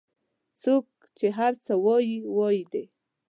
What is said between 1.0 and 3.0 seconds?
چې هر څه وایي وایي دي